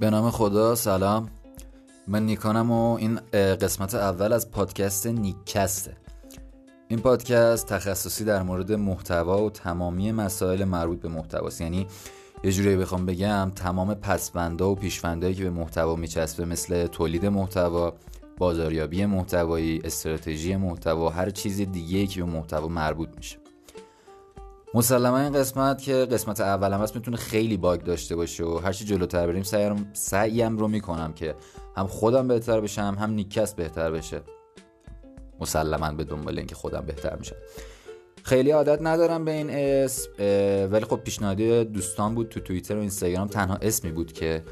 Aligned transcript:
به 0.00 0.10
نام 0.10 0.30
خدا 0.30 0.74
سلام. 0.74 1.28
من 2.08 2.26
نیکانم 2.26 2.70
و 2.70 2.94
این 2.94 3.20
قسمت 3.32 3.94
اول 3.94 4.32
از 4.32 4.50
پادکست 4.50 5.06
نیکسته. 5.06 5.96
این 6.88 6.98
پادکست 6.98 7.66
تخصصی 7.66 8.24
در 8.24 8.42
مورد 8.42 8.72
محتوا 8.72 9.44
و 9.44 9.50
تمامی 9.50 10.12
مسائل 10.12 10.64
مربوط 10.64 11.00
به 11.00 11.08
محتواست. 11.08 11.60
یعنی 11.60 11.86
یه 12.44 12.52
جوری 12.52 12.76
بخوام 12.76 13.06
بگم 13.06 13.52
تمام 13.54 13.94
پسبندا 13.94 14.70
و 14.70 14.74
پیشفندایی 14.74 15.34
که 15.34 15.44
به 15.44 15.50
محتوا 15.50 15.96
میچسبه 15.96 16.44
مثل 16.44 16.86
تولید 16.86 17.26
محتوا 17.26 17.94
بازاریابی 18.38 19.06
محتوایی 19.06 19.80
استراتژی 19.84 20.56
محتوا 20.56 21.10
هر 21.10 21.30
چیز 21.30 21.60
دیگه 21.60 22.06
که 22.06 22.24
به 22.24 22.30
محتوا 22.30 22.68
مربوط 22.68 23.08
میشه. 23.16 23.45
مسلما 24.76 25.18
این 25.18 25.32
قسمت 25.32 25.82
که 25.82 25.92
قسمت 25.94 26.40
اولم 26.40 26.80
هست 26.80 26.96
می‌تونه 26.96 27.16
خیلی 27.16 27.56
باگ 27.56 27.80
داشته 27.80 28.16
باشه 28.16 28.44
و 28.44 28.58
هرچی 28.58 28.84
جلوتر 28.84 29.26
بریم 29.26 29.42
سعیم, 29.42 29.90
سعیم 29.92 30.58
رو 30.58 30.68
می‌کنم 30.68 31.12
که 31.12 31.34
هم 31.76 31.86
خودم 31.86 32.28
بهتر 32.28 32.60
بشم 32.60 32.96
هم 33.00 33.10
نیکست 33.10 33.56
بهتر 33.56 33.90
بشه. 33.90 34.20
مسلما 35.40 35.92
به 35.92 36.04
دنبال 36.04 36.38
اینکه 36.38 36.54
خودم 36.54 36.80
بهتر 36.80 37.16
میشم. 37.16 37.36
خیلی 38.22 38.50
عادت 38.50 38.78
ندارم 38.82 39.24
به 39.24 39.32
این 39.32 39.50
اسم 39.50 40.10
ولی 40.72 40.84
خب 40.84 40.96
پیشنهادی 40.96 41.64
دوستان 41.64 42.14
بود 42.14 42.28
تو 42.28 42.40
توییتر 42.40 42.76
و 42.76 42.80
اینستاگرام. 42.80 43.28
تنها 43.28 43.54
اسمی 43.54 43.92
بود 43.92 44.12
که 44.12 44.42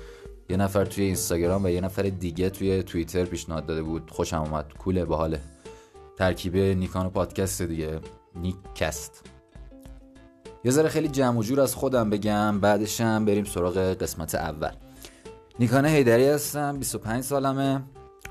یه 0.51 0.57
نفر 0.57 0.85
توی 0.85 1.05
اینستاگرام 1.05 1.65
و 1.65 1.69
یه 1.69 1.81
نفر 1.81 2.03
دیگه 2.03 2.51
توی 2.51 2.83
توییتر 2.83 3.25
پیشنهاد 3.25 3.67
داده 3.67 3.83
بود. 3.83 4.11
خوشم 4.11 4.43
اومد. 4.43 4.73
کوله 4.79 5.05
باحاله. 5.05 5.41
ترکیب 6.19 6.57
نیکان 6.57 7.07
و 7.07 7.11
پادکست 7.11 7.63
دیگه. 7.63 8.01
نیکست 8.37 9.34
یه 10.65 10.71
ذره 10.71 10.89
خیلی 10.89 11.09
جمع 11.09 11.39
و 11.39 11.43
جور 11.43 11.61
از 11.61 11.75
خودم 11.75 12.11
بگم 12.11 12.61
بعدشم 12.61 13.25
بریم 13.25 13.45
سراغ 13.45 13.79
قسمت 13.79 14.35
اول. 14.35 14.71
نیکانه 15.59 15.89
هیدری 15.89 16.27
هستم 16.27 16.79
25 16.79 17.25
سالمه 17.25 17.83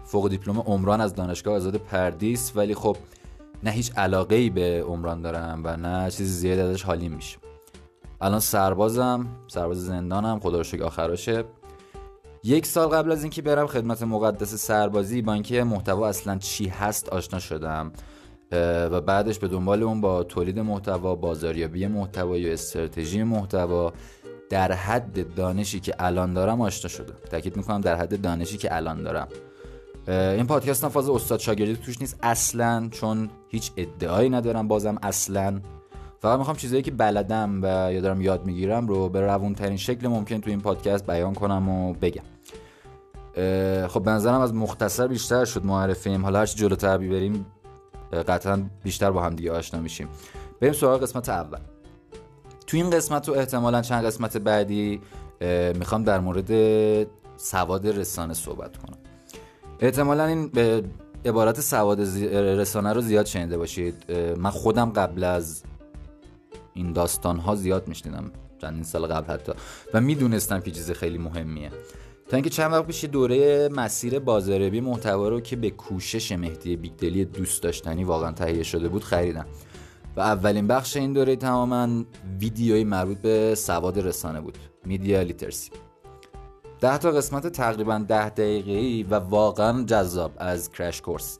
فوق 0.05 0.29
دیپلم 0.29 0.59
عمران 0.59 1.01
از 1.01 1.15
دانشگاه 1.15 1.55
آزاد 1.55 1.75
پردیس 1.75 2.51
ولی 2.55 2.75
خب 2.75 2.97
نه 3.63 3.71
هیچ 3.71 3.91
علاقه 3.97 4.35
ای 4.35 4.49
به 4.49 4.83
عمران 4.87 5.21
دارم 5.21 5.61
و 5.63 5.77
نه 5.77 6.11
چیزی 6.11 6.33
زیاد 6.33 6.59
ازش 6.59 6.83
حالی 6.83 7.09
میشه. 7.09 7.37
الان 8.21 8.39
سربازم 8.39 9.27
سرباز 9.47 9.85
زندانم 9.85 10.39
خدا 10.39 10.57
رو 10.57 10.63
شکر 10.63 10.83
آخراشه. 10.83 11.43
یک 12.43 12.65
سال 12.65 12.87
قبل 12.87 13.11
از 13.11 13.23
اینکه 13.23 13.41
برم 13.41 13.67
خدمت 13.67 14.03
مقدس 14.03 14.55
سربازی 14.55 15.21
با 15.21 15.33
اینکه 15.33 15.63
محتوا 15.63 16.07
اصلا 16.07 16.37
چی 16.37 16.67
هست 16.67 17.09
آشنا 17.09 17.39
شدم. 17.39 17.91
و 18.91 19.01
بعدش 19.01 19.39
به 19.39 19.47
دنبال 19.47 19.83
اون 19.83 20.01
با 20.01 20.23
تولید 20.23 20.59
محتوا 20.59 21.15
بازاریابی 21.15 21.87
محتوا 21.87 22.37
یا 22.37 22.53
استراتژی 22.53 23.23
محتوا 23.23 23.93
در 24.49 24.71
حد 24.71 25.33
دانشی 25.35 25.79
که 25.79 25.95
الان 25.99 26.33
دارم 26.33 26.61
آشنا 26.61 26.89
شده 26.89 27.13
تاکید 27.31 27.57
می‌کنم 27.57 27.81
در 27.81 27.95
حد 27.95 28.21
دانشی 28.21 28.57
که 28.57 28.75
الان 28.75 29.03
دارم. 29.03 29.27
این 30.07 30.47
پادکست 30.47 30.87
فاز 30.87 31.09
استاد 31.09 31.39
شاگردی 31.39 31.75
توش 31.75 32.01
نیست 32.01 32.19
اصلا 32.23 32.89
چون 32.91 33.29
هیچ 33.49 33.71
ادعایی 33.77 34.29
ندارم 34.29 34.67
بازم 34.67 34.97
اصلا. 35.03 35.61
فقط 36.19 36.39
می‌خوام 36.39 36.57
چیزایی 36.57 36.81
که 36.81 36.91
بلدم 36.91 37.59
و 37.63 37.93
یا 37.93 38.01
دارم 38.01 38.21
یاد 38.21 38.45
می‌گیرم 38.45 38.87
رو 38.87 39.09
به 39.09 39.21
روون 39.21 39.55
ترین 39.55 39.77
شکل 39.77 40.07
ممکن 40.07 40.41
تو 40.41 40.49
این 40.49 40.61
پادکست 40.61 41.07
بیان 41.07 41.33
کنم 41.33 41.69
و 41.69 41.93
بگم. 41.93 42.23
خب 43.87 44.03
به 44.03 44.11
نظرم 44.11 44.41
از 44.41 44.53
مختصر 44.53 45.07
بیشتر 45.07 45.45
شد 45.45 45.65
معرفیم. 45.65 46.23
حالا 46.23 46.39
هرچی 46.39 46.57
جلوتر 46.57 46.97
بریم 46.97 47.45
قطعا 48.13 48.63
بیشتر 48.83 49.11
با 49.11 49.23
هم 49.23 49.35
دیگه 49.35 49.51
آشنا 49.51 49.81
میشیم. 49.81 50.07
بریم 50.61 50.73
سراغ 50.73 51.01
قسمت 51.01 51.29
اول. 51.29 51.59
تو 52.67 52.77
این 52.77 52.89
قسمت 52.89 53.29
و 53.29 53.31
احتمالا 53.31 53.81
چند 53.81 54.05
قسمت 54.05 54.37
بعدی 54.37 55.01
می‌خوام 55.75 56.03
در 56.03 56.19
مورد 56.19 56.51
سواد 57.37 57.87
رسانه 57.87 58.33
صحبت 58.33 58.77
کنم. 58.77 58.97
احتمالا 59.79 60.25
این 60.25 60.47
به 60.47 60.83
عبارت 61.25 61.61
سواد 61.61 62.01
رسانه 62.33 62.93
رو 62.93 63.01
زیاد 63.01 63.25
شنیده 63.25 63.57
باشید. 63.57 64.11
من 64.37 64.49
خودم 64.49 64.89
قبل 64.91 65.23
از 65.23 65.63
این 66.73 66.93
داستان 66.93 67.37
ها 67.37 67.55
زیاد 67.55 67.87
میشنیدم. 67.87 68.31
چندین 68.61 68.83
سال 68.83 69.07
قبل 69.07 69.33
حتی. 69.33 69.51
و 69.93 70.01
می‌دونستم 70.01 70.59
که 70.59 70.71
چیز 70.71 70.91
خیلی 70.91 71.17
مهمیه. 71.17 71.71
اینکه 72.35 72.49
چند 72.49 72.71
وقت 72.71 72.87
پیش 72.87 73.05
دوره 73.05 73.69
مسیر 73.69 74.19
بازاریابی 74.19 74.81
محتوا 74.81 75.27
رو 75.29 75.41
که 75.41 75.55
به 75.55 75.69
کوشش 75.69 76.31
مهدی 76.31 76.75
بیگدلی 76.75 77.25
دوست 77.25 77.63
داشتنی 77.63 78.03
واقعا 78.03 78.31
تهیه 78.31 78.63
شده 78.63 78.89
بود 78.89 79.03
خریدم. 79.03 79.45
و 80.15 80.19
اولین 80.19 80.67
بخش 80.67 80.97
این 80.97 81.13
دوره 81.13 81.35
تماما 81.35 82.03
ویدیوی 82.39 82.83
مربوط 82.83 83.17
به 83.17 83.55
سواد 83.55 83.99
رسانه 83.99 84.41
بود 84.41 84.57
media 84.85 85.21
literacy. 85.21 85.71
ده 86.79 86.97
تا 86.97 87.11
قسمت 87.11 87.47
تقریبا 87.47 88.05
ده 88.07 88.29
دقیقه 88.29 89.09
و 89.09 89.15
واقعا 89.15 89.83
جذاب 89.83 90.31
از 90.37 90.71
Crash 90.71 91.01
Course. 91.01 91.37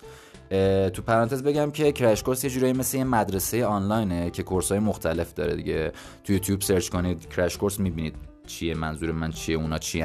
تو 0.93 1.01
پرانتز 1.01 1.43
بگم 1.43 1.71
که 1.71 1.91
Crash 1.91 2.23
Course 2.23 2.44
یه 2.43 2.49
جورایی 2.49 2.73
مثل 2.73 2.97
یه 2.97 3.03
مدرسه 3.03 3.65
آنلاینه 3.65 4.29
که 4.29 4.43
course 4.44 4.72
های 4.71 4.79
مختلف 4.79 5.33
داره 5.33 5.55
دیگه. 5.55 5.91
تو 6.23 6.33
یوتیوب 6.33 6.61
search 6.61 6.89
کنید 6.89 7.29
Crash 7.29 7.57
Course 7.57 7.79
می‌بینید 7.79 8.15
چیه 8.47 8.75
منظور 8.75 9.11
من 9.11 9.31
چیه 9.31 9.55
اونا 9.55 9.77
چی 9.77 10.01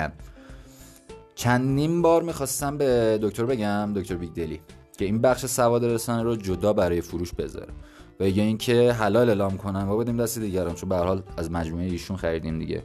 چندین 1.39 2.03
بار 2.03 2.23
می‌خواستم 2.23 2.79
به 2.79 3.19
دکتر 3.23 3.45
بگم 3.45 3.93
دکتر 3.97 4.15
بیگدلی 4.15 4.61
که 4.99 5.05
این 5.05 5.19
بخش 5.19 5.47
سواد 5.47 5.85
رسانه 5.85 6.23
رو 6.23 6.37
جدا 6.37 6.73
برای 6.73 7.01
فروش 7.01 7.33
بذاره. 7.35 7.73
و 8.21 8.29
یا 8.29 8.45
اینکه 8.45 8.93
حلال 8.93 9.29
اعلام 9.29 9.57
کنم 9.57 9.89
و 9.89 9.97
بدیم 9.97 10.17
دست 10.17 10.39
دیگران 10.39 10.75
چون 10.75 10.89
به 10.89 10.97
حال 10.97 11.23
از 11.37 11.51
مجموعه 11.51 11.85
ایشون 11.85 12.17
خریدیم 12.17 12.59
دیگه. 12.59 12.83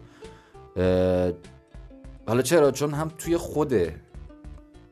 حالا 2.28 2.42
چرا؟ 2.42 2.72
چون 2.72 2.94
هم 2.94 3.12
توی 3.18 3.38
خود 3.38 3.74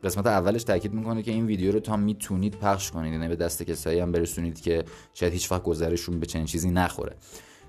قسمت 0.04 0.28
اولش 0.28 0.64
تاکید 0.64 0.94
می‌کنه 0.94 1.22
که 1.22 1.32
این 1.32 1.46
ویدیو 1.46 1.72
رو 1.72 1.80
تا 1.80 1.98
می‌تونید 1.98 2.56
پخش 2.56 2.92
کنید. 2.92 3.14
یعنی 3.14 3.28
به 3.28 3.36
دست 3.36 3.64
کسایی 3.64 4.00
هم 4.00 4.12
برسونید 4.12 4.62
که 4.62 4.84
شاید 5.14 5.34
هیچ 5.34 5.52
وقت 5.52 5.64
گذرشون 5.64 6.20
به 6.20 6.26
چنین 6.26 6.46
چیزی 6.46 6.72
نخوره. 6.72 7.16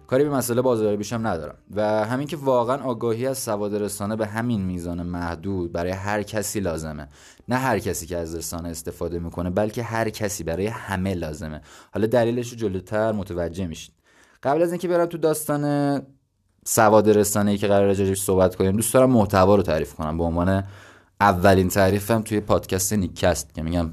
کاری 0.07 0.25
به 0.25 0.31
مسئله 0.31 0.63
بازاریابیش 0.63 1.13
هم 1.13 1.27
ندارم. 1.27 1.55
و 1.71 2.05
همین 2.05 2.27
که 2.27 2.37
واقعا 2.37 2.83
آگاهی 2.83 3.27
از 3.27 3.39
سواد 3.39 3.75
رسانه 3.75 4.17
به 4.17 4.27
همین 4.27 4.61
میزان 4.61 5.03
محدود 5.03 5.73
برای 5.73 5.91
هر 5.91 6.23
کسی 6.23 6.61
لازمه. 6.61 7.09
نه 7.49 7.57
هر 7.57 7.79
کسی 7.79 8.07
که 8.07 8.17
از 8.17 8.35
رسانه 8.35 8.69
استفاده 8.69 9.19
می‌کنه 9.19 9.51
بلکه 9.51 9.83
هر 9.83 10.11
کسی 10.11 10.45
برای 10.45 10.67
همه 10.67 11.15
لازمه. 11.15 11.61
حالا 11.93 12.07
دلیلش 12.07 12.51
رو 12.51 12.57
جلوتر 12.57 13.13
متوجه 13.13 13.67
میشید 13.67 13.95
قبل 14.43 14.63
از 14.63 14.73
اینکه 14.73 14.89
برم 14.89 15.07
تو 15.07 15.19
داستان 15.19 16.03
سواد 16.65 17.11
رسانه 17.11 17.51
ای 17.51 17.59
که 17.59 17.67
قرار 17.67 17.87
راجعش 17.87 18.23
صحبت 18.23 18.57
کنیم 18.57 18.73
دوست 18.73 18.95
دارم 18.95 19.11
محتوا 19.11 19.55
رو 19.55 19.63
تعریف 19.63 19.95
کنم. 19.95 20.19
به 20.19 20.25
عنوان 20.25 20.65
اولین 21.21 21.69
تعریفم 21.69 22.23
توی 22.23 22.41
پادکست 22.41 22.93
نیکست 22.93 23.55
که 23.55 23.63
میگم 23.63 23.91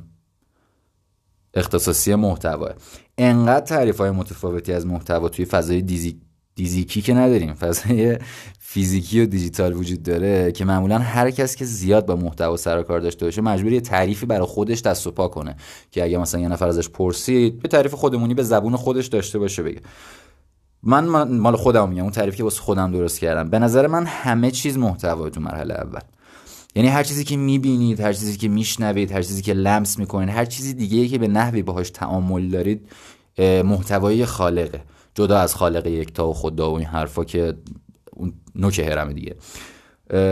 اختصاصی 1.53 2.15
محتوا 2.15 2.69
انقدر 3.19 3.65
تعریف 3.65 3.97
های 3.97 4.11
متفاوتی 4.11 4.73
از 4.73 4.85
محتوا 4.85 5.29
توی 5.29 5.45
فضای 5.45 5.81
دیزی... 5.81 6.21
دیزیکی 6.55 7.01
که 7.01 7.13
نداریم. 7.13 7.53
فضای 7.53 8.17
فیزیکی 8.59 9.21
و 9.21 9.25
دیجیتال 9.25 9.73
وجود 9.73 10.03
داره 10.03 10.51
که 10.51 10.65
معمولا 10.65 10.97
هر 10.97 11.31
کس 11.31 11.55
که 11.55 11.65
زیاد 11.65 12.05
با 12.05 12.15
محتوا 12.15 12.57
سر 12.57 12.83
کار 12.83 12.99
داشته 12.99 13.25
باشه 13.25 13.41
مجبور 13.41 13.73
یه 13.73 13.81
تعریفی 13.81 14.25
برای 14.25 14.45
خودش 14.45 14.81
دست 14.81 15.07
و 15.07 15.11
پا 15.11 15.27
کنه 15.27 15.55
که 15.91 16.03
اگه 16.03 16.17
مثلا 16.17 16.41
یه 16.41 16.47
نفر 16.47 16.67
ازش 16.67 16.89
پرسید 16.89 17.61
به 17.61 17.67
تعریف 17.67 17.93
خودمونی 17.93 18.33
به 18.33 18.43
زبون 18.43 18.75
خودش 18.75 19.07
داشته 19.07 19.39
باشه 19.39 19.63
بگه. 19.63 19.81
من 20.83 21.07
مال 21.37 21.55
خودم 21.55 21.89
میگم 21.89 22.01
اون 22.01 22.11
تعریفی 22.11 22.37
که 22.37 22.43
واسه 22.43 22.61
خودم 22.61 22.91
درست 22.91 23.19
کردم. 23.19 23.49
به 23.49 23.59
نظر 23.59 23.87
من 23.87 24.05
همه 24.05 24.51
چیز 24.51 24.77
محتوا 24.77 25.29
تو 25.29 25.41
مرحله 25.41 25.73
اول. 25.73 26.01
یعنی 26.75 26.87
هر 26.87 27.03
چیزی 27.03 27.23
که 27.23 27.37
می‌بینید 27.37 27.99
هر 27.99 28.13
چیزی 28.13 28.37
که 28.37 28.47
میشنوید 28.47 29.11
هر 29.11 29.21
چیزی 29.21 29.41
که 29.41 29.53
لمس 29.53 29.99
می‌کنید 29.99 30.29
هر 30.29 30.45
چیزی 30.45 30.73
دیگه 30.73 31.07
که 31.07 31.17
به 31.17 31.27
نحوی 31.27 31.61
باهاش 31.61 31.89
تعامل 31.89 32.49
دارید 32.49 32.89
محتوای 33.39 34.25
خالقه. 34.25 34.83
جدا 35.15 35.39
از 35.39 35.55
خالق 35.55 35.87
یکتا 35.87 36.29
و 36.29 36.33
خدا 36.33 36.71
و 36.71 36.77
این 36.77 36.85
حرفا 36.85 37.23
که 37.23 37.53
اون 38.13 38.33
نوک 38.55 38.79
هرمه 38.79 39.13
دیگه. 39.13 39.35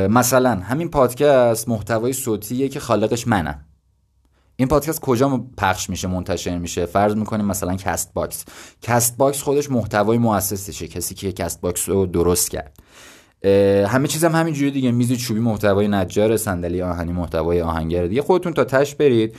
مثلا 0.08 0.56
همین 0.56 0.90
پادکست 0.90 1.70
محتوای 1.70 2.14
صوتیه 2.14 2.70
که 2.70 2.80
خالقش 2.80 3.28
منم 3.28 3.66
این 4.56 4.68
پادکست 4.68 5.00
کجا 5.00 5.46
پخش 5.58 5.90
میشه 5.90 6.08
منتشر 6.08 6.58
میشه؟ 6.58 6.86
فرض 6.86 7.16
می‌کنیم 7.16 7.46
مثلا 7.46 7.76
Castbox 7.76 8.46
Castbox 8.82 9.42
خودش 9.42 9.72
محتوای 9.72 10.18
مؤسسشه 10.18 10.88
کسی 10.88 11.16
که 11.16 11.32
Castbox 11.32 11.90
رو 11.90 12.06
درست 12.06 12.52
کرد. 12.52 12.78
همه 13.88 14.08
چیزم 14.08 14.28
هم 14.28 14.40
همینجوری 14.40 14.72
دیگه. 14.72 14.92
میز 14.92 15.14
چوبی 15.14 15.40
محتوای 15.40 15.88
نجار 15.88 16.38
صندلی 16.38 16.82
آهنی 16.82 17.12
محتوای 17.12 17.62
آهنگر 17.62 18.08
دیگه 18.08 18.22
خودتون 18.22 18.54
تا 18.54 18.64
تش 18.64 18.96
برید. 18.96 19.36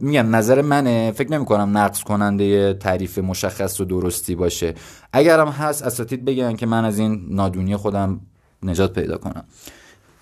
میگم 0.00 0.36
نظر 0.36 0.62
منه. 0.62 1.12
فکر 1.12 1.32
نمی 1.32 1.44
کنم 1.44 1.78
نقص 1.78 2.02
کننده 2.02 2.74
تعریف 2.74 3.18
مشخص 3.18 3.80
و 3.80 3.84
درستی 3.84 4.34
باشه. 4.34 4.74
اگرم 5.12 5.48
هست 5.48 5.82
اساتید 5.82 6.24
بگن 6.24 6.56
که 6.56 6.66
من 6.66 6.84
از 6.84 6.98
این 6.98 7.26
نادونی 7.30 7.76
خودم 7.76 8.20
نجات 8.62 8.92
پیدا 8.92 9.16
کنم. 9.16 9.44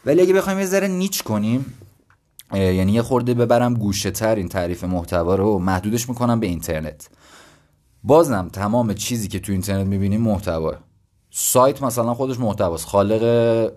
ولی 0.07 0.21
اگه 0.21 0.33
بخوایم 0.33 0.59
یه 0.59 0.67
ذره 0.67 0.89
نیچ 0.89 1.23
کنیم 1.23 1.75
یعنی 2.55 2.93
یه 2.93 3.03
خورده 3.03 3.35
ببرم 3.35 3.75
گوشه 3.75 4.11
تر 4.11 4.35
این 4.35 4.49
تعریف 4.49 4.85
محتوا 4.85 5.35
رو 5.35 5.59
محدودش 5.59 6.09
می‌کنم 6.09 6.41
به 6.41 6.47
اینترنت. 6.47 7.09
بازم 8.03 8.49
تمام 8.53 8.95
چیزی 8.95 9.29
که 9.29 9.41
تو 9.41 9.53
اینترنت 9.53 9.87
می‌بینیم 9.87 10.21
محتوا. 10.21 10.75
سایت 11.37 11.83
مثلا 11.83 12.15
خودش 12.15 12.39
محتواست 12.39 12.87
خالق 12.87 13.73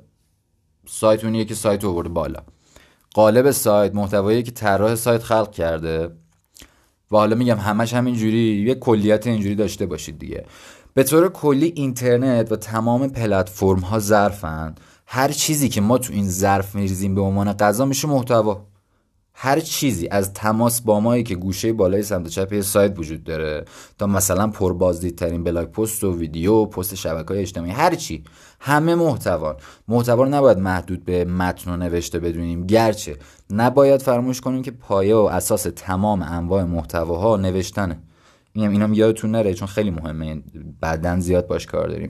سایت 0.88 1.24
اونیه 1.24 1.46
که 1.46 1.56
سایت 1.56 1.84
رو 1.84 2.04
بالا. 2.04 2.40
قالب 3.14 3.52
سایت 3.52 3.96
محتوایی 3.96 4.44
که 4.44 4.52
طراح 4.52 4.96
سایت 4.96 5.24
خلق 5.24 5.52
کرده. 5.52 6.06
و 7.12 7.18
حالا 7.18 7.36
میگم 7.36 7.58
همش 7.58 7.94
همین 7.94 8.16
جوری 8.16 8.66
یه 8.68 8.76
کلیت 8.76 9.28
اینجوری 9.28 9.56
داشته 9.56 9.86
باشید 9.86 10.20
دیگه. 10.20 10.46
به 10.94 11.04
طور 11.04 11.30
کلی 11.30 11.74
اینترنت 11.76 12.52
و 12.52 12.56
تمام 12.56 13.08
پلتفرم 13.10 13.80
ها 13.80 14.00
ظرفن. 14.00 14.76
هر 15.06 15.32
چیزی 15.32 15.70
که 15.70 15.82
ما 15.82 15.98
تو 15.98 16.14
این 16.14 16.30
ظرف 16.30 16.76
میریزیم 16.76 17.16
به 17.16 17.22
عنوان 17.22 17.54
غذا 17.54 17.86
میشه 17.86 18.08
محتوا. 18.08 18.66
هر 19.40 19.60
چیزی 19.60 20.08
از 20.12 20.34
تماس 20.34 20.82
با 20.82 21.00
مایی 21.00 21.24
که 21.24 21.36
گوشه 21.36 21.74
بالای 21.74 22.04
سمت 22.04 22.28
چپ 22.28 22.62
سایت 22.62 23.00
وجود 23.00 23.24
داره 23.24 23.66
تا 23.98 24.08
مثلا 24.08 24.48
پربازدیدترین 24.48 25.44
بلاگ 25.44 25.68
پست 25.72 26.04
و 26.04 26.18
ویدیو 26.18 26.66
پست 26.66 26.96
شبکه 26.96 27.28
های 27.34 27.40
اجتماعی 27.42 27.72
هر 27.72 27.96
چی. 27.96 28.24
همه 28.60 28.96
محتوا 28.96 29.58
محتوا 29.88 30.24
رو 30.24 30.30
نباید 30.30 30.58
محدود 30.58 31.06
به 31.06 31.26
متن 31.26 31.72
و 31.72 31.78
نوشته 31.78 32.20
بدونیم. 32.20 32.66
گرچه 32.66 33.18
نباید 33.50 34.02
فراموش 34.02 34.42
کنیم 34.42 34.62
که 34.62 34.72
پایه 34.72 35.16
و 35.16 35.20
اساس 35.20 35.68
تمام 35.76 36.22
انواع 36.22 36.64
محتواها 36.64 37.38
نوشتنه. 37.38 38.00
اینم 38.54 38.72
اینم 38.72 38.94
یادتون 38.94 39.32
نره 39.32 39.54
چون 39.54 39.68
خیلی 39.68 39.92
مهمه. 39.92 40.44
بعدا 40.82 41.20
زیاد 41.20 41.48
باش 41.48 41.66
کار 41.66 41.88
داریم. 41.88 42.10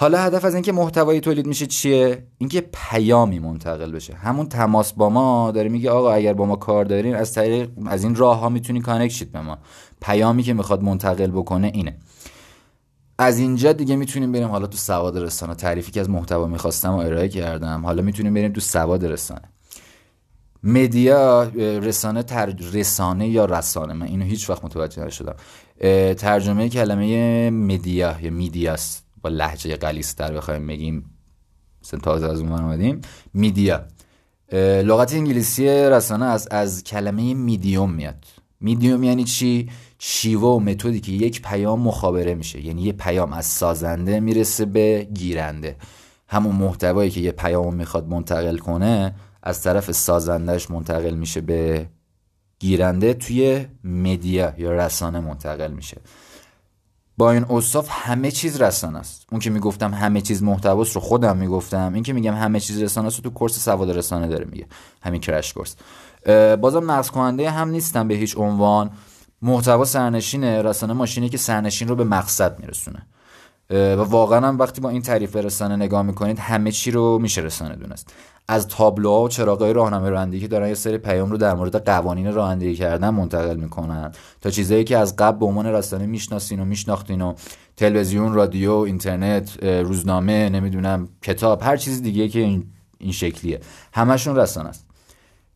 حالا 0.00 0.18
هدف 0.18 0.44
از 0.44 0.54
اینکه 0.54 0.72
محتوایی 0.72 1.20
تولید 1.20 1.46
میشه 1.46 1.66
چیه؟ 1.66 2.26
اینکه 2.38 2.60
پیامی 2.72 3.38
منتقل 3.38 3.92
بشه. 3.92 4.14
همون 4.14 4.48
تماس 4.48 4.92
با 4.92 5.08
ما 5.08 5.50
داره 5.50 5.68
میگه 5.68 5.90
آقا 5.90 6.12
اگر 6.12 6.32
با 6.32 6.46
ما 6.46 6.56
کار 6.56 6.84
دارین 6.84 7.14
از 7.14 7.32
طریق 7.34 7.70
از 7.86 8.04
این 8.04 8.14
راه 8.14 8.38
ها 8.38 8.48
می‌تونی 8.48 8.80
کانکت 8.80 9.14
شید 9.14 9.32
به 9.32 9.40
ما. 9.40 9.58
پیامی 10.00 10.42
که 10.42 10.54
می‌خواد 10.54 10.82
منتقل 10.82 11.26
بکنه 11.26 11.70
اینه. 11.74 11.96
از 13.18 13.38
اینجا 13.38 13.72
دیگه 13.72 13.96
می‌تونیم 13.96 14.32
بریم 14.32 14.48
حالا 14.48 14.66
تو 14.66 14.76
سواد 14.76 15.18
رسانه 15.18 15.54
تعریفی 15.54 15.92
که 15.92 16.00
از 16.00 16.10
محتوا 16.10 16.46
می‌خواستم 16.46 16.92
و 16.92 16.98
ارائه 16.98 17.28
کردم. 17.28 17.86
حالا 17.86 18.02
می‌تونیم 18.02 18.34
بریم 18.34 18.52
تو 18.52 18.60
سواد 18.60 19.04
رسانه 19.04 19.48
مدیا 20.62 21.42
رسانه 21.58 22.22
تر... 22.22 22.54
رسانه 22.72 23.28
یا 23.28 23.44
رسانه؟ 23.44 23.92
من 23.92 24.06
اینو 24.06 24.24
هیچ 24.24 24.50
وقت 24.50 24.64
متوجه 24.64 25.04
نشدم. 25.04 25.36
ترجمه 26.14 26.68
کلمه 26.68 27.50
مدیا 27.50 28.16
یا 28.20 28.30
میدیاست. 28.30 29.09
با 29.22 29.30
لحجه 29.30 29.76
تر 29.76 30.32
بخوایم 30.32 30.66
بگیم 30.66 31.10
تازه 32.02 32.26
از 32.26 32.40
اون 32.40 32.52
اومدیم. 32.52 33.00
میدیا. 33.34 33.84
لغت 34.82 35.14
انگلیسی 35.14 35.68
رسانه 35.68 36.24
از 36.24 36.48
از 36.48 36.84
کلمه 36.84 37.34
میدیوم 37.34 37.92
میاد. 37.92 38.24
میدیوم 38.60 39.02
یعنی 39.02 39.24
چی؟ 39.24 39.70
شیوه 39.98 40.48
و 40.48 40.58
متدی 40.58 41.00
که 41.00 41.12
یک 41.12 41.42
پیام 41.42 41.80
مخابره 41.80 42.34
میشه. 42.34 42.66
یعنی 42.66 42.82
یه 42.82 42.92
پیام 42.92 43.32
از 43.32 43.46
سازنده 43.46 44.20
می‌رسه 44.20 44.64
به 44.64 45.08
گیرنده. 45.14 45.76
همون 46.28 46.56
محتوایی 46.56 47.10
که 47.10 47.20
یه 47.20 47.32
پیام 47.32 47.74
می‌خواد 47.74 48.08
منتقل 48.08 48.58
کنه 48.58 49.14
از 49.42 49.62
طرف 49.62 49.92
سازندهش 49.92 50.70
منتقل 50.70 51.14
میشه 51.14 51.40
به 51.40 51.86
گیرنده. 52.58 53.14
توی 53.14 53.66
مدیا 53.84 54.54
یا 54.58 54.72
رسانه 54.72 55.20
منتقل 55.20 55.72
میشه. 55.72 55.96
با 57.20 57.30
این 57.30 57.44
اوصاف 57.44 57.88
همه 57.90 58.30
چیز 58.30 58.60
رسانه 58.60 58.98
است. 58.98 59.26
اون 59.32 59.40
که 59.40 59.50
می‌گفتم 59.50 59.94
همه 59.94 60.20
چیز 60.20 60.42
محتواست 60.42 60.94
رو 60.94 61.00
خودم 61.00 61.36
می‌گفتم. 61.36 61.94
این 61.94 62.02
که 62.02 62.12
میگم 62.12 62.34
همه 62.34 62.60
چیز 62.60 62.82
رسانه 62.82 63.06
است 63.06 63.16
رو 63.16 63.22
تو 63.22 63.30
کورس 63.30 63.58
سواد 63.58 63.90
رسانه 63.90 64.28
داره 64.28 64.44
میگه. 64.44 64.66
همین 65.02 65.20
کرش 65.20 65.52
کورس. 65.52 65.76
بازم 66.56 66.90
نقص 66.90 67.10
کننده 67.10 67.50
هم 67.50 67.68
نیستم 67.68 68.08
به 68.08 68.14
هیچ 68.14 68.36
عنوان. 68.36 68.90
محتوا 69.42 69.84
سرنشینه. 69.84 70.62
رسانه 70.62 70.92
ماشینی 70.92 71.28
که 71.28 71.38
سرنشین 71.38 71.88
رو 71.88 71.96
به 71.96 72.04
مقصد 72.04 72.60
میرسونه. 72.60 73.06
و 73.70 74.00
واقعا 74.00 74.48
هم 74.48 74.58
وقتی 74.58 74.80
با 74.80 74.88
این 74.88 75.02
تعریف 75.02 75.36
رسانه 75.36 75.76
نگاه 75.76 76.02
می‌کنید 76.02 76.38
همه 76.38 76.72
چی 76.72 76.90
رو 76.90 77.18
میشه 77.18 77.40
رسانه 77.40 77.76
دونست. 77.76 78.14
از 78.48 78.68
تابلوها 78.68 79.22
و 79.22 79.28
چراغای 79.28 79.72
راهنمای 79.72 80.10
رانندگی 80.10 80.40
که 80.40 80.48
دارن 80.48 80.68
یه 80.68 80.74
سری 80.74 80.98
پیام 80.98 81.30
رو 81.30 81.36
در 81.36 81.54
مورد 81.54 81.84
قوانین 81.84 82.32
رانندگی 82.32 82.74
کردن 82.74 83.10
منتقل 83.10 83.56
می‌کنن 83.56 84.12
تا 84.40 84.50
چیزایی 84.50 84.84
که 84.84 84.98
از 84.98 85.16
قبل 85.16 85.38
به 85.38 85.46
عنوان 85.46 85.66
رسانه 85.66 86.06
می‌شناسین 86.06 86.60
و 86.60 86.64
میشناختین 86.64 87.20
و 87.20 87.34
تلویزیون 87.76 88.34
رادیو 88.34 88.72
اینترنت 88.72 89.64
روزنامه 89.64 90.48
نمی‌دونم 90.48 91.08
کتاب 91.22 91.62
هر 91.62 91.76
چیز 91.76 92.02
دیگه 92.02 92.28
که 92.28 92.38
این, 92.38 93.12
شکلیه. 93.12 93.60
همشون 93.92 94.36
رسانه 94.36 94.68
است 94.68 94.89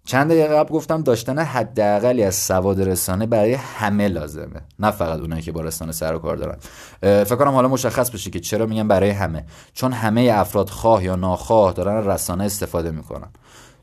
چند 0.06 0.30
دقیقه 0.30 0.54
قبل 0.54 0.68
گفتم 0.68 1.02
داشتن 1.02 1.38
حداقلی 1.38 2.22
از 2.22 2.34
سواد 2.34 2.80
رسانه 2.80 3.26
برای 3.26 3.54
همه 3.54 4.08
لازمه. 4.08 4.60
نه 4.78 4.90
فقط 4.90 5.20
اونایی 5.20 5.42
که 5.42 5.52
با 5.52 5.60
رسانه 5.60 5.92
سر 5.92 6.14
و 6.14 6.18
کار 6.18 6.36
دارن. 6.36 6.56
فکر 7.00 7.36
کنم 7.36 7.50
حالا 7.50 7.68
مشخص 7.68 8.10
بشه 8.10 8.30
که 8.30 8.40
چرا 8.40 8.66
میگم 8.66 8.88
برای 8.88 9.10
همه. 9.10 9.44
چون 9.72 9.92
همه 9.92 10.30
افراد 10.34 10.68
خواه 10.68 11.04
یا 11.04 11.16
ناخواه 11.16 11.72
دارن 11.72 12.06
رسانه 12.06 12.44
استفاده 12.44 12.90
می‌کنن. 12.90 13.28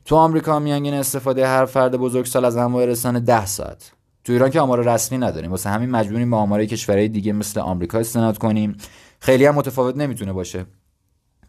تو 0.04 0.16
آمریکا 0.16 0.58
میانگین 0.58 0.94
استفاده 0.94 1.46
هر 1.46 1.64
فرد 1.64 1.96
بزرگسال 1.96 2.44
از 2.44 2.56
انواع 2.56 2.86
رسانه 2.86 3.20
10 3.20 3.46
ساعت. 3.46 3.92
تو 4.24 4.32
ایران 4.32 4.50
که 4.50 4.60
آمار 4.60 4.94
رسمی 4.94 5.18
نداریم. 5.18 5.50
واسه 5.50 5.70
همین 5.70 5.90
مجبوریم 5.90 6.30
با 6.30 6.36
آمارای 6.36 6.66
کشورهای 6.66 7.08
دیگه 7.08 7.32
مثل 7.32 7.60
آمریکا 7.60 7.98
استناد 7.98 8.38
کنیم. 8.38 8.76
خیلی 9.20 9.46
هم 9.46 9.54
متفاوت 9.54 9.96
نمی‌تونه 9.96 10.32
باشه. 10.32 10.66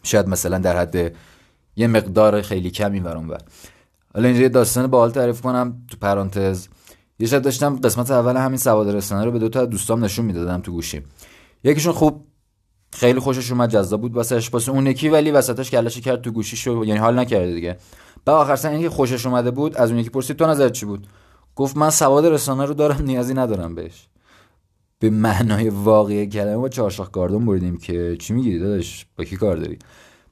شاید 0.03 0.27
مثلا 0.27 0.57
در 0.57 0.77
حد 0.77 1.15
یه 1.75 1.87
مقدار 1.87 2.41
خیلی 2.41 2.71
کمی 2.71 2.99
ور. 2.99 3.37
حالا 4.15 4.27
اینجا 4.27 4.41
یه 4.43 4.49
داستان 4.49 4.87
باحال 4.87 5.11
تعریف 5.11 5.41
کنم 5.41 5.85
تو 5.91 5.97
پرانتز. 6.01 6.67
یه 7.19 7.27
شب 7.27 7.41
داشتم 7.41 7.75
قسمت 7.75 8.11
اول 8.11 8.37
همین 8.37 8.57
سواد 8.57 8.89
رسانه 8.89 9.25
رو 9.25 9.31
به 9.31 9.39
دو 9.39 9.49
تا 9.49 9.65
دوستام 9.65 10.03
نشون 10.05 10.25
می‌دادم 10.25 10.61
تو 10.61 10.71
گوشی. 10.71 11.01
یکیشون 11.63 11.93
خوب 11.93 12.27
خیلی 12.91 13.19
خوشش 13.19 13.51
اومد 13.51 13.69
جذاب 13.69 14.01
بود 14.01 14.15
واسه 14.15 14.41
واسه 14.51 14.71
اون 14.71 14.87
یکی 14.87 15.09
ولی 15.09 15.31
وسطش 15.31 15.71
کلاشی 15.71 16.01
کرد 16.01 16.21
تو 16.21 16.31
گوشیشو 16.31 16.83
یعنی 16.85 16.99
حال 16.99 17.19
نکرده 17.19 17.53
دیگه. 17.53 17.77
بعد 18.25 18.35
آخر 18.35 18.55
سر 18.55 18.69
اینکه 18.69 18.89
خوشش 18.89 19.25
اومده 19.25 19.51
بود 19.51 19.77
از 19.77 19.91
اون 19.91 19.99
یکی 19.99 20.09
پرسید 20.09 20.37
تو 20.37 20.47
نظر 20.47 20.69
چی 20.69 20.85
بود؟ 20.85 21.07
گفت 21.55 21.77
من 21.77 21.89
سواد 21.89 22.25
رسانه 22.25 22.65
رو 22.65 22.73
دارم 22.73 23.01
نیازی 23.01 23.33
ندارم 23.33 23.75
بهش. 23.75 24.07
به 24.99 25.09
معنای 25.09 25.69
واقعی 25.69 26.27
کلمه 26.27 26.57
با 26.57 26.69
چهارشاخ 26.69 27.11
گاردون 27.11 27.45
بریدیم 27.45 27.77
که 27.77 28.17
چی 28.19 28.33
می‌گیری 28.33 28.59
داداش؟ 28.59 29.05
با 29.17 29.23
کی 29.23 29.37
کار 29.37 29.55
داری؟ 29.55 29.79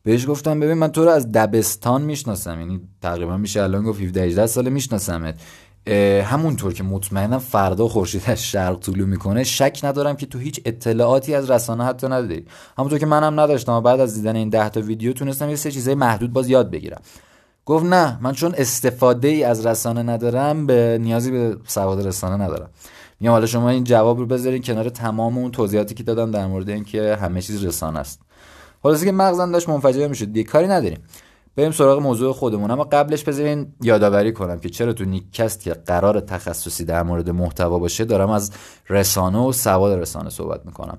بهش 0.03 0.27
گفتم 0.27 0.59
ببین 0.59 0.73
من 0.73 0.87
تو 0.87 1.03
رو 1.03 1.09
از 1.09 1.31
دبستان 1.31 2.01
می‌شناسم. 2.01 2.59
یعنی 2.59 2.81
تقریبا 3.01 3.37
میشه 3.37 3.63
الان 3.63 3.83
گفت 3.83 4.01
17 4.01 4.21
18 4.21 4.45
ساله 4.45 4.69
میشناسمت. 4.69 5.35
همونطور 6.23 6.73
که 6.73 6.83
مطمئنم 6.83 7.39
فردا 7.39 7.87
خورشید 7.87 8.23
از 8.25 8.43
شرق 8.43 8.79
طلوع 8.79 9.07
می‌کنه 9.07 9.43
شک 9.43 9.79
ندارم 9.83 10.15
که 10.15 10.25
تو 10.25 10.39
هیچ 10.39 10.61
اطلاعاتی 10.65 11.35
از 11.35 11.51
رسانه 11.51 11.83
حتی 11.83 12.07
نداری 12.07 12.45
همونطور 12.77 12.99
که 12.99 13.05
منم 13.05 13.39
نداشتم 13.39 13.71
و 13.71 13.81
بعد 13.81 13.99
از 13.99 14.15
دیدن 14.15 14.35
این 14.35 14.49
10 14.49 14.69
تا 14.69 14.81
ویدیو 14.81 15.13
تونستم 15.13 15.49
یه 15.49 15.55
سه 15.55 15.71
چیزای 15.71 15.95
محدود 15.95 16.33
باز 16.33 16.49
یاد 16.49 16.71
بگیرم. 16.71 17.01
گفت 17.65 17.85
نه 17.85 18.19
من 18.21 18.33
چون 18.33 18.53
استفاده 18.57 19.27
ای 19.27 19.43
از 19.43 19.65
رسانه 19.65 20.03
ندارم 20.03 20.65
به 20.65 20.97
نیازی 21.01 21.31
به 21.31 21.57
سواد 21.67 22.07
رسانه 22.07 22.43
ندارم. 22.43 22.69
میگم 23.19 23.31
حالا 23.31 23.45
شما 23.45 23.69
این 23.69 23.83
جواب 23.83 24.19
رو 24.19 24.25
بذارین 24.25 24.61
کنار 24.61 24.89
تمام 24.89 25.37
اون 25.37 25.51
توضیحاتی 25.51 25.95
که 25.95 26.03
دادم 26.03 26.31
در 26.31 26.47
مورد 26.47 26.69
اینکه 26.69 27.17
همه 27.21 27.41
چیز 27.41 27.65
رسانه 27.65 27.99
است. 27.99 28.21
خلاصه 28.83 29.05
که 29.05 29.11
مغزم 29.11 29.51
داشت 29.51 29.69
منفجر 29.69 30.07
می‌شد 30.07 30.25
دیگه 30.25 30.43
کاری 30.43 30.67
نداریم. 30.67 30.99
بریم 31.55 31.71
سراغ 31.71 32.01
موضوع 32.01 32.33
خودمون. 32.33 32.71
اما 32.71 32.83
قبلش 32.83 33.23
بذارین 33.23 33.73
یادآوری 33.81 34.31
کنم 34.33 34.59
که 34.59 34.69
چرا 34.69 34.93
تو 34.93 35.05
نیکست 35.05 35.61
که 35.61 35.71
قرار 35.73 36.19
تخصصی 36.19 36.85
در 36.85 37.03
مورد 37.03 37.29
محتوا 37.29 37.79
باشه 37.79 38.05
دارم 38.05 38.29
از 38.29 38.51
رسانه 38.89 39.37
و 39.37 39.51
سواد 39.51 39.99
رسانه 39.99 40.29
صحبت 40.29 40.65
می‌کنم. 40.65 40.97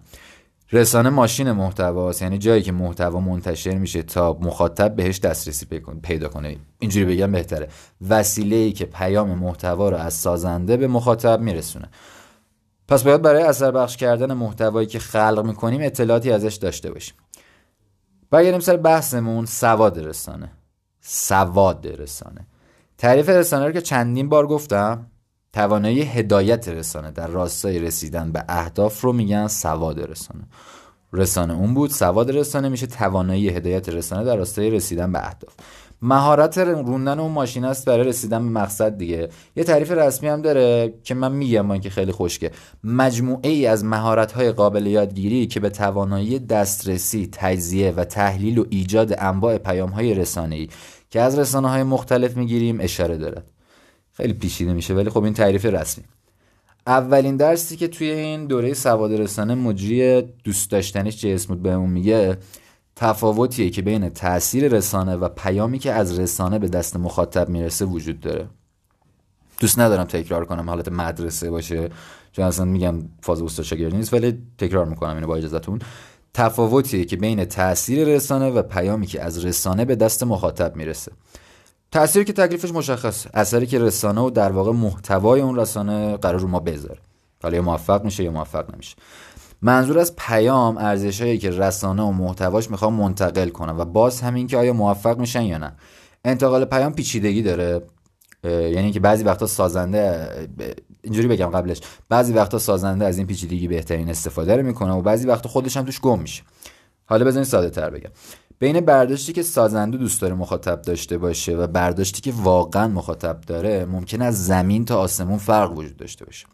رسانه 0.72 1.10
ماشین 1.10 1.52
محتواست 1.52 2.22
یعنی 2.22 2.38
جایی 2.38 2.62
که 2.62 2.72
محتوا 2.72 3.20
منتشر 3.20 3.74
میشه 3.74 4.02
تا 4.02 4.38
مخاطب 4.40 4.96
بهش 4.96 5.18
دسترسی 5.18 5.66
پیدا 6.02 6.28
کنه. 6.28 6.56
اینجوری 6.78 7.16
بگم 7.16 7.32
بهتره. 7.32 7.68
وسیله 8.08 8.56
ای 8.56 8.72
که 8.72 8.84
پیام 8.84 9.38
محتوا 9.38 9.88
رو 9.88 9.96
از 9.96 10.14
سازنده 10.14 10.76
به 10.76 10.86
مخاطب 10.86 11.40
میرسونه. 11.40 11.88
پس 12.88 13.02
باید 13.02 13.22
برای 13.22 13.42
اثر 13.42 13.70
بخش 13.70 13.96
کردن 13.96 14.32
محتوایی 14.32 14.86
که 14.86 14.98
خلق 14.98 15.42
می‌کنیم 15.46 15.80
اطلاعاتی 15.82 16.32
ازش 16.32 16.54
داشته 16.54 16.92
باشیم. 16.92 17.14
برگردیم 18.32 18.60
سر 18.60 18.76
بحثمون 18.76 19.46
سواد 19.46 19.98
رسانه. 19.98 20.50
سواد 21.00 21.86
رسانه. 21.86 22.46
تعریف 22.98 23.28
رسانه 23.28 23.66
رو 23.66 23.72
که 23.72 23.80
چندین 23.80 24.28
بار 24.28 24.46
گفتم 24.46 25.06
توانایی 25.52 26.02
هدایت 26.02 26.68
رسانه 26.68 27.10
در 27.10 27.26
راستای 27.26 27.78
رسیدن 27.78 28.32
به 28.32 28.44
اهداف 28.48 29.00
رو 29.00 29.12
میگن 29.12 29.46
سواد 29.46 30.00
رسانه. 30.00 30.44
رسانه 31.12 31.54
اون 31.54 31.74
بود 31.74 31.90
سواد 31.90 32.30
رسانه 32.30 32.68
میشه 32.68 32.86
توانایی 32.86 33.48
هدایت 33.48 33.88
رسانه 33.88 34.24
در 34.24 34.36
راستای 34.36 34.70
رسیدن 34.70 35.12
به 35.12 35.26
اهداف. 35.26 35.54
مهارت 36.02 36.58
روندن 36.58 37.20
اون 37.20 37.32
ماشین 37.32 37.64
است 37.64 37.84
برای 37.86 38.08
رسیدن 38.08 38.38
به 38.38 38.60
مقصد 38.60 38.98
دیگه. 38.98 39.28
یه 39.56 39.64
تعریف 39.64 39.90
رسمی 39.90 40.28
هم 40.28 40.42
داره 40.42 40.94
که 41.04 41.14
من 41.14 41.32
میگم 41.32 41.68
با 41.68 41.74
اینکه 41.74 41.90
خیلی 41.90 42.12
خوشگه 42.12 42.50
مجموعه 42.84 43.50
ای 43.50 43.66
از 43.66 43.84
مهارت 43.84 44.32
های 44.32 44.52
قابل 44.52 44.86
یادگیری 44.86 45.46
که 45.46 45.60
به 45.60 45.70
توانایی 45.70 46.38
دسترسی 46.38 47.28
تجزیه 47.32 47.90
و 47.90 48.04
تحلیل 48.04 48.58
و 48.58 48.64
ایجاد 48.70 49.14
انواع 49.18 49.58
پیام 49.58 49.90
های 49.90 50.14
رسانه 50.14 50.56
ای 50.56 50.68
که 51.10 51.20
از 51.20 51.38
رسانه 51.38 51.68
های 51.68 51.82
مختلف 51.82 52.36
می‌گیریم 52.36 52.80
اشاره 52.80 53.16
دارد 53.16 53.50
خیلی 54.12 54.32
پیچیده 54.32 54.72
میشه 54.72 54.94
ولی 54.94 55.10
خب 55.10 55.24
این 55.24 55.34
تعریف 55.34 55.64
رسمی. 55.64 56.04
اولین 56.86 57.36
درسی 57.36 57.76
که 57.76 57.88
توی 57.88 58.10
این 58.10 58.46
دوره 58.46 58.74
سواد 58.74 59.12
رسانه 59.12 59.54
مجری 59.54 60.22
دوست 60.22 60.70
داشتنیش 60.70 61.16
جه 61.16 61.28
اسمود 61.28 61.62
بهمون 61.62 61.90
میگه 61.90 62.36
تفاوتیه 63.02 63.70
که 63.70 63.82
بین 63.82 64.08
تاثیر 64.08 64.68
رسانه 64.68 65.16
و 65.16 65.28
پیامی 65.28 65.78
که 65.78 65.92
از 65.92 66.18
رسانه 66.18 66.58
به 66.58 66.68
دست 66.68 66.96
مخاطب 66.96 67.48
می‌رسه 67.48 67.84
وجود 67.84 68.20
داره. 68.20 68.48
دوست 69.60 69.78
ندارم 69.78 70.04
تکرار 70.04 70.44
کنم 70.44 70.70
حالت 70.70 70.88
مدرسه 70.88 71.50
باشه 71.50 71.90
چون 72.32 72.44
اصلا 72.44 72.64
میگم 72.64 73.02
فاز 73.22 73.42
استاد 73.42 73.64
شاگردی 73.64 73.96
نیست 73.96 74.12
ولی 74.14 74.38
تکرار 74.58 74.84
می‌کنم 74.84 75.14
اینو 75.14 75.26
با 75.26 75.36
اجازهتون. 75.36 75.78
تفاوتیه 76.34 77.04
که 77.04 77.16
بین 77.16 77.44
تاثیر 77.44 78.08
رسانه 78.08 78.50
و 78.50 78.62
پیامی 78.62 79.06
که 79.06 79.22
از 79.22 79.44
رسانه 79.44 79.84
به 79.84 79.96
دست 79.96 80.22
مخاطب 80.22 80.76
می‌رسه. 80.76 81.12
تاثیر 81.92 82.24
که 82.24 82.32
تکلیفش 82.32 82.70
مشخص 82.70 83.26
اثری 83.34 83.66
که 83.66 83.78
رسانه 83.78 84.20
و 84.20 84.30
در 84.30 84.52
واقع 84.52 84.72
محتوای 84.72 85.40
اون 85.40 85.56
رسانه 85.56 86.16
قرار 86.16 86.40
رو 86.40 86.48
ما 86.48 86.60
بذاره. 86.60 86.98
حالا 87.42 87.56
یا 87.56 87.62
موفق 87.62 88.04
میشه 88.04 88.24
یا 88.24 88.30
موفق 88.30 88.74
نمیشه. 88.74 88.96
منظور 89.62 89.98
از 89.98 90.16
پیام 90.16 90.76
ارزشهایی 90.76 91.38
که 91.38 91.50
رسانه 91.50 92.02
و 92.02 92.12
محتواش 92.12 92.70
می‌خوام 92.70 92.94
منتقل 92.94 93.48
کنم 93.48 93.78
و 93.78 93.84
باز 93.84 94.20
همین 94.20 94.46
که 94.46 94.56
آیا 94.56 94.72
موفق 94.72 95.18
میشن 95.18 95.42
یا 95.42 95.58
نه. 95.58 95.72
انتقال 96.24 96.64
پیام 96.64 96.92
پیچیدگی 96.92 97.42
داره. 97.42 97.82
یعنی 98.44 98.92
که 98.92 99.00
بعضی 99.00 99.24
وقتا 99.24 99.46
سازنده 99.46 100.28
اینجوری 101.02 101.28
بگم 101.28 101.46
قبلش 101.46 101.80
بعضی 102.08 102.32
وقتا 102.32 102.58
سازنده 102.58 103.04
از 103.04 103.18
این 103.18 103.26
پیچیدگی 103.26 103.68
بهترین 103.68 104.10
استفاده 104.10 104.56
رو 104.56 104.62
می‌کنه 104.62 104.92
و 104.92 105.02
بعضی 105.02 105.26
وقتا 105.26 105.48
خودش 105.48 105.76
هم 105.76 105.84
توش 105.84 106.00
گم 106.00 106.18
میشه. 106.18 106.42
حالا 107.06 107.24
بزنید 107.24 107.46
ساده 107.46 107.70
تر 107.70 107.90
بگم. 107.90 108.10
بین 108.58 108.80
برداشتی 108.80 109.32
که 109.32 109.42
سازنده 109.42 109.98
دوست 109.98 110.20
داره 110.20 110.34
مخاطب 110.34 110.82
داشته 110.82 111.18
باشه 111.18 111.56
و 111.56 111.66
برداشتی 111.66 112.20
که 112.20 112.32
واقعا 112.36 112.88
مخاطب 112.88 113.40
داره 113.40 113.84
ممکن 113.84 114.22
از 114.22 114.46
زمین 114.46 114.84
تا 114.84 114.98
آسمون 114.98 115.38
فرق 115.38 115.72
وجود 115.72 115.96
داشته 115.96 116.24
باشه. 116.24 116.46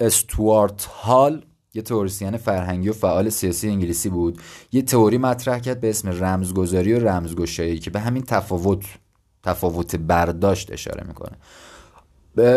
استوارت 0.00 0.84
هال 0.84 1.42
یه 1.74 1.82
تئوریسین 1.82 2.36
فرهنگی 2.36 2.88
و 2.88 2.92
فعال 2.92 3.28
سیاسی 3.28 3.68
انگلیسی 3.68 4.08
بود. 4.08 4.38
یه 4.72 4.82
تئوری 4.82 5.18
مطرح 5.18 5.58
کرد 5.58 5.80
به 5.80 5.90
اسم 5.90 6.24
رمزگذاری 6.24 6.92
و 6.92 7.08
رمزگشایی 7.08 7.78
که 7.78 7.90
به 7.90 8.00
همین 8.00 8.22
تفاوت 8.22 8.84
تفاوت 9.42 9.96
برداشت 9.96 10.72
اشاره 10.72 11.04
می‌کنه. 11.06 11.36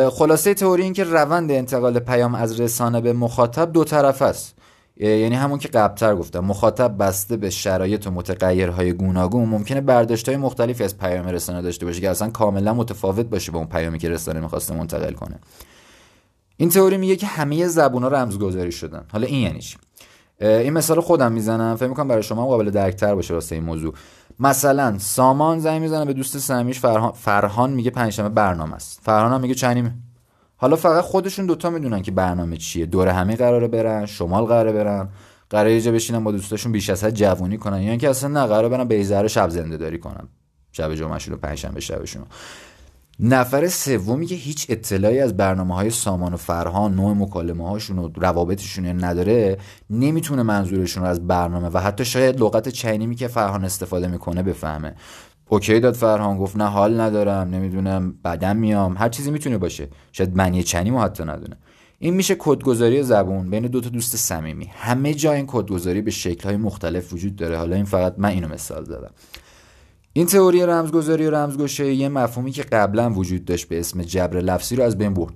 خلاصه 0.09 0.53
تئوری 0.53 0.83
این 0.83 0.93
که 0.93 1.03
روند 1.03 1.51
انتقال 1.51 1.99
پیام 1.99 2.35
از 2.35 2.59
رسانه 2.59 3.01
به 3.01 3.13
مخاطب 3.13 3.71
دو 3.71 3.83
طرف 3.83 4.21
است. 4.21 4.55
یعنی 4.97 5.35
همون 5.35 5.59
که 5.59 5.67
قبلتر 5.67 6.15
گفتم 6.15 6.39
مخاطب 6.39 6.95
بسته 6.99 7.37
به 7.37 7.49
شرایط 7.49 8.07
و 8.07 8.11
متغیرهای 8.11 8.93
گوناگون 8.93 9.49
ممکنه 9.49 9.81
برداشت 9.81 10.29
های 10.29 10.37
مختلفی 10.37 10.83
از 10.83 10.97
پیام 10.97 11.27
رسانه 11.27 11.61
داشته 11.61 11.85
باشه 11.85 12.01
که 12.01 12.09
اصلا 12.09 12.29
کاملا 12.29 12.73
متفاوت 12.73 13.25
باشه 13.25 13.51
با 13.51 13.59
اون 13.59 13.67
پیامی 13.67 13.99
که 13.99 14.09
رسانه 14.09 14.39
می‌خواسته 14.39 14.73
منتقل 14.73 15.13
کنه. 15.13 15.39
این 16.61 16.69
تئوری 16.69 16.97
میگه 16.97 17.15
که 17.15 17.27
همه 17.27 17.67
زبونا 17.67 18.07
رمزگذاری 18.07 18.71
شدن. 18.71 19.05
حالا 19.11 19.27
این 19.27 19.41
یعنی 19.41 19.59
چی؟ 19.59 19.77
این 20.39 20.73
مثال 20.73 21.01
خودم 21.01 21.31
می‌زنم. 21.31 21.75
فکر 21.75 21.87
می‌کنم 21.87 22.07
برای 22.07 22.23
شما 22.23 22.45
قابل 22.45 22.69
درکتر 22.69 23.15
باشه 23.15 23.33
واسه 23.33 23.55
این 23.55 23.63
موضوع. 23.63 23.93
مثلا 24.39 24.97
سامان 24.97 25.59
زنگ 25.59 25.81
می‌زنه 25.81 26.05
به 26.05 26.13
دوست 26.13 26.37
صمیمیش 26.37 26.79
فرهان, 26.79 27.11
فرهان 27.11 27.71
میگه 27.71 27.91
پنجشنبه 27.91 28.29
برنامه 28.29 28.73
است. 28.73 28.99
فرهان 29.03 29.33
هم 29.33 29.41
میگه 29.41 29.53
چنیمه 29.53 29.93
حالا 30.57 30.75
فقط 30.75 31.03
خودشون 31.03 31.45
دوتا 31.45 31.69
می‌دونن 31.69 32.01
که 32.01 32.11
برنامه 32.11 32.57
چیه. 32.57 32.85
دور 32.85 33.07
همه 33.07 33.35
قراره 33.35 33.67
برن 33.67 34.05
شمال 34.05 34.45
قراره 34.45 34.71
برن. 34.71 35.09
قراره 35.49 35.85
یه 35.85 35.91
بشینن 35.91 36.23
با 36.23 36.31
دوستاشون 36.31 36.71
بیش 36.71 36.89
از 36.89 37.03
حد 37.03 37.13
جوونی 37.13 37.57
کنن. 37.57 37.77
یعنی 37.77 37.89
اینکه 37.89 38.09
اصلا 38.09 38.29
نه 38.29 38.47
قراره 38.47 38.69
برن 38.69 38.83
بیزاره 38.83 39.27
شب 39.27 39.49
زنده 39.49 39.77
داری 39.77 39.99
کنن. 39.99 40.27
شب 40.71 40.95
جمعهشون 40.95 41.33
و 41.33 41.37
پنجشنبه 41.37 41.79
شبشون. 41.79 42.23
نفر 43.23 43.67
سومی 43.67 44.25
که 44.25 44.35
هیچ 44.35 44.65
اطلاعی 44.69 45.19
از 45.19 45.37
برنامه 45.37 45.75
های 45.75 45.89
سامان 45.89 46.33
و 46.33 46.37
فرهان 46.37 46.95
نوع 46.95 47.13
مکالمه 47.13 47.69
هاشون 47.69 47.99
و 47.99 48.09
روابطشون 48.15 49.03
نداره 49.03 49.57
نمی‌تونه 49.89 50.43
منظورشون 50.43 51.03
رو 51.03 51.09
از 51.09 51.27
برنامه 51.27 51.69
و 51.69 51.77
حتی 51.77 52.05
شاید 52.05 52.41
لغت 52.41 52.69
چینیمی 52.69 53.15
که 53.15 53.27
فرهان 53.27 53.65
استفاده 53.65 54.07
می‌کنه 54.07 54.43
بفهمه. 54.43 54.95
اوکی 55.49 55.79
داد 55.79 55.93
فرهان 55.93 56.37
گفت 56.37 56.55
نه 56.57 56.65
حال 56.65 56.99
ندارم 56.99 57.49
نمی‌دونم 57.49 58.13
بعدم 58.23 58.57
میام. 58.57 58.97
هر 58.97 59.09
چیزی 59.09 59.31
می‌تونه 59.31 59.57
باشه. 59.57 59.87
شاید 60.11 60.35
معنی 60.35 60.63
چنی 60.63 60.89
حتی 60.89 61.23
ندونه. 61.23 61.57
این 61.99 62.13
میشه 62.13 62.35
کدگذاری 62.39 63.03
زبون 63.03 63.49
بین 63.49 63.67
دو 63.67 63.81
تا 63.81 63.89
دوست 63.89 64.17
صمیمی. 64.17 64.71
همه 64.75 65.13
جا 65.13 65.31
این 65.31 65.45
کدگذاری 65.47 66.01
به 66.01 66.11
شکل‌های 66.11 66.57
مختلف 66.57 67.13
وجود 67.13 67.35
داره. 67.35 67.57
حالا 67.57 67.75
این 67.75 67.85
فقط 67.85 68.15
من 68.17 68.29
اینو 68.29 68.47
مثال 68.47 68.83
زدم. 68.83 69.11
این 70.13 70.25
تئوری 70.25 70.61
رمزگذاری 70.61 71.27
و 71.27 71.35
رمزگشایی 71.35 71.95
یه 71.95 72.09
مفهومی 72.09 72.51
که 72.51 72.63
قبلا 72.63 73.09
وجود 73.09 73.45
داشت 73.45 73.67
به 73.67 73.79
اسم 73.79 74.01
جبر 74.01 74.39
لفظی 74.39 74.75
رو 74.75 74.83
از 74.83 74.97
بین 74.97 75.13
برد. 75.13 75.33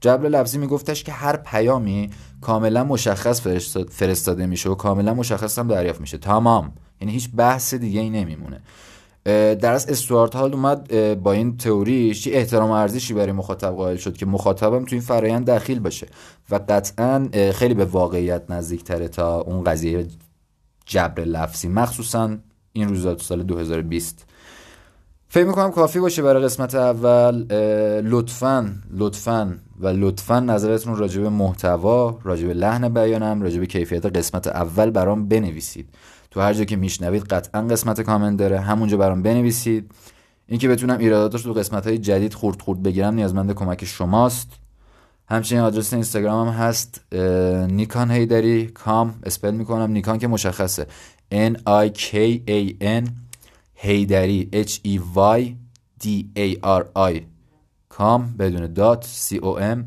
جبر 0.00 0.28
لفظی 0.28 0.58
میگفتش 0.58 1.04
که 1.04 1.12
هر 1.12 1.36
پیامی 1.36 2.10
کاملا 2.40 2.84
مشخص 2.84 3.40
فرستاده 3.90 4.46
میشه 4.46 4.70
و 4.70 4.74
کاملا 4.74 5.14
مشخص 5.14 5.58
هم 5.58 5.68
دریافت 5.68 6.00
میشه. 6.00 6.18
تمام. 6.18 6.72
یعنی 7.00 7.12
هیچ 7.12 7.30
بحث 7.36 7.74
دیگه 7.74 8.00
ای 8.00 8.10
نمیمونه 8.10 8.60
در 9.54 9.72
از 9.72 9.88
استوارت 9.88 10.34
هال 10.34 10.52
اومد 10.54 10.88
با 11.22 11.32
این 11.32 11.56
تئوریش 11.56 12.26
یه 12.26 12.36
احترام 12.36 12.70
ارزشی 12.70 13.14
برای 13.14 13.32
مخاطب 13.32 13.70
قائل 13.70 13.96
شد 13.96 14.16
که 14.16 14.26
مخاطبم 14.26 14.84
تو 14.84 14.94
این 14.94 15.00
فرایند 15.00 15.50
دخیل 15.50 15.80
باشه 15.80 16.06
و 16.50 16.60
قطعا 16.68 17.28
خیلی 17.54 17.74
به 17.74 17.84
واقعیت 17.84 18.50
نزدیکتره 18.50 19.08
تا 19.08 19.40
اون 19.40 19.64
قضیه 19.64 20.06
جبر 20.86 21.24
لفظی. 21.24 21.68
مخصوصا 21.68 22.36
این 22.72 22.88
روزا 22.88 23.14
تو 23.14 23.22
سال 23.22 23.42
2020 23.42 24.24
فکر 25.28 25.44
می‌کنم 25.44 25.70
کافی 25.70 26.00
باشه 26.00 26.22
برای 26.22 26.44
قسمت 26.44 26.74
اول 26.74 27.34
لطفا 28.02 28.74
لطفا 28.90 29.58
و 29.80 29.86
لطفا 29.86 30.40
نظرتون 30.40 30.96
راجع 30.96 31.20
به 31.20 31.28
محتوا 31.28 32.18
راجع 32.22 32.46
به 32.46 32.54
لحن 32.54 32.88
بیانم 32.88 33.42
راجع 33.42 33.60
به 33.60 33.66
کیفیت 33.66 34.06
قسمت 34.06 34.46
اول 34.46 34.90
برام 34.90 35.28
بنویسید. 35.28 35.88
تو 36.30 36.40
هر 36.40 36.52
جا 36.52 36.64
که 36.64 36.76
میشنوید 36.76 37.22
قطعا 37.22 37.62
قسمت 37.62 38.00
کامنت 38.00 38.38
داره 38.38 38.60
همونجا 38.60 38.96
برام 38.96 39.22
بنویسید. 39.22 39.90
اینکه 40.46 40.68
بتونم 40.68 40.98
ایراداتش 40.98 41.42
تو 41.42 41.52
قسمت 41.52 41.86
های 41.86 41.98
جدید 41.98 42.34
خورد 42.34 42.62
خورد 42.62 42.82
بگیرم 42.82 43.14
نیازمند 43.14 43.54
کمک 43.54 43.84
شماست. 43.84 44.50
همچنین 45.28 45.62
آدرس 45.62 45.92
اینستاگرام 45.92 46.48
هم 46.48 46.54
هست 46.54 47.14
نیکان 47.70 48.10
هیدری 48.10 48.66
کام 48.66 49.14
اسپل 49.22 49.50
می‌کنم. 49.50 49.90
نیکان 49.90 50.18
که 50.18 50.28
مشخصه. 50.28 50.86
N 51.32 51.56
I 51.66 51.90
K 51.98 52.40
A 52.48 52.82
N 52.82 53.10
حیدری 53.74 54.48
H 54.52 54.72
E 54.86 55.00
Y 55.16 55.54
D 56.04 56.06
A 56.36 56.56
R 56.64 56.84
I 56.96 57.20
com 57.88 58.36
بدون 58.38 58.72
dot 58.72 59.06
C 59.28 59.34
O 59.34 59.60
M. 59.60 59.78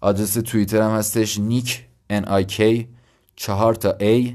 آدرس 0.00 0.34
توییتر 0.34 0.82
هم 0.82 0.90
هستش 0.90 1.38
نیک 1.38 1.86
N 2.12 2.24
I 2.24 2.52
K 2.52 2.62
چهار 3.36 3.74
تا 3.74 3.96
A 3.98 4.32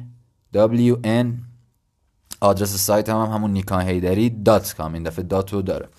W 0.54 0.96
N. 1.06 1.28
آدرس 2.42 2.76
سایت 2.76 3.10
هم, 3.10 3.18
هم 3.18 3.32
همون 3.32 3.52
نیکان 3.52 3.82
حیدری 3.82 4.30
dot 4.30 4.76
com 4.78 4.94
این 4.94 5.04
دفعه 5.04 5.26
dot 5.26 5.53
و 5.53 5.62
داره. 5.62 5.90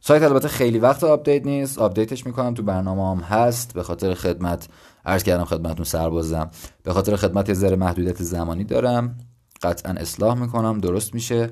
سایت 0.00 0.22
البته 0.22 0.48
خیلی 0.48 0.78
وقت 0.78 1.04
update 1.04 1.46
نیست 1.46 1.78
update 1.78 2.14
ش 2.14 2.26
می‌کنم 2.26 2.54
تو 2.54 2.62
برنامه 2.62 3.10
هم 3.10 3.18
هست. 3.18 3.74
به 3.74 3.82
خاطر 3.82 4.14
خدمت 4.14 4.68
عرض 5.06 5.22
کردم 5.22 5.44
خدمتون 5.44 5.84
سربازم. 5.84 6.50
به 6.82 6.92
خاطر 6.92 7.16
خدمت 7.16 7.48
یه 7.48 7.54
ذره 7.54 7.76
محدودیت 7.76 8.22
زمانی 8.22 8.64
دارم. 8.64 9.18
قطعا 9.64 9.92
اصلاح 9.92 10.40
می‌کنم. 10.40 10.78
درست 10.78 11.14
میشه. 11.14 11.50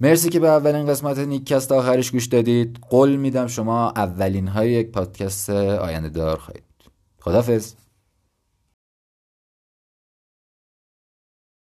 مرسی 0.00 0.28
که 0.28 0.40
به 0.40 0.48
اولین 0.48 0.86
قسمت 0.86 1.18
نیکست 1.18 1.72
آخرش 1.72 2.10
گوش 2.10 2.26
دادید. 2.26 2.78
قول 2.90 3.16
میدم 3.16 3.46
شما 3.46 3.90
اولین 3.90 4.48
های 4.48 4.70
یک 4.70 4.90
پادکست 4.92 5.50
آینده 5.50 6.08
دار 6.08 6.36
خواهید. 6.38 6.64
خدافز 7.20 7.74